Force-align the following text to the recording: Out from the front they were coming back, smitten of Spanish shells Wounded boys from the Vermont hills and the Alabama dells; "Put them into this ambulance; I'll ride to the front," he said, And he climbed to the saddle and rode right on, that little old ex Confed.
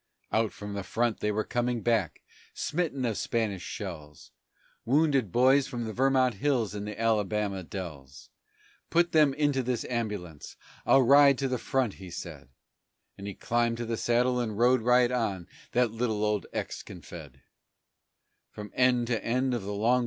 Out 0.31 0.51
from 0.51 0.73
the 0.73 0.81
front 0.81 1.19
they 1.19 1.31
were 1.31 1.43
coming 1.43 1.83
back, 1.83 2.23
smitten 2.55 3.05
of 3.05 3.19
Spanish 3.19 3.61
shells 3.61 4.31
Wounded 4.83 5.31
boys 5.31 5.67
from 5.67 5.83
the 5.83 5.93
Vermont 5.93 6.33
hills 6.41 6.73
and 6.73 6.87
the 6.87 6.99
Alabama 6.99 7.61
dells; 7.61 8.31
"Put 8.89 9.11
them 9.11 9.35
into 9.35 9.61
this 9.61 9.85
ambulance; 9.85 10.57
I'll 10.87 11.03
ride 11.03 11.37
to 11.37 11.47
the 11.47 11.59
front," 11.59 11.93
he 12.01 12.09
said, 12.09 12.49
And 13.15 13.27
he 13.27 13.35
climbed 13.35 13.77
to 13.77 13.85
the 13.85 13.95
saddle 13.95 14.39
and 14.39 14.57
rode 14.57 14.81
right 14.81 15.11
on, 15.11 15.47
that 15.73 15.91
little 15.91 16.25
old 16.25 16.47
ex 16.51 16.81
Confed. 16.81 17.39